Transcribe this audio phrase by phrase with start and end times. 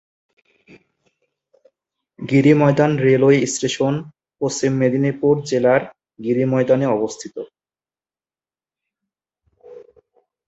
[2.19, 3.93] গিরি ময়দান railway station
[4.41, 5.81] পশ্চিম মেদিনীপুর জেলার
[6.19, 7.35] গিরি ময়দানে অবস্থিত।